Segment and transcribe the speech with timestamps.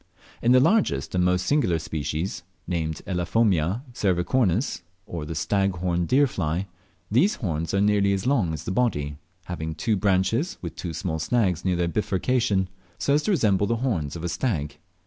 [0.41, 6.25] In the largest and most singular species, named Elaphomia cervicornis or the stag horned deer
[6.25, 6.65] fly,
[7.11, 11.19] these horns are nearly as long as the body, having two branches, with two small
[11.19, 12.67] snags near their bifurcation,
[12.97, 14.77] so as to resemble the horns of a stag.